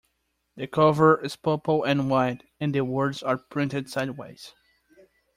The 0.55 0.65
cover 0.65 1.23
is 1.23 1.35
purple 1.35 1.83
and 1.83 2.09
white, 2.09 2.41
and 2.59 2.73
the 2.73 2.83
words 2.83 3.21
are 3.21 3.37
printed 3.37 3.87
sideways. 3.87 4.55